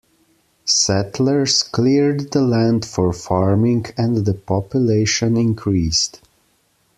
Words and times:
Settlers 0.65 1.61
cleared 1.61 2.31
the 2.31 2.41
land 2.41 2.83
for 2.85 3.13
farming 3.13 3.85
and 3.99 4.25
the 4.25 4.33
population 4.33 5.37
increased. 5.37 6.19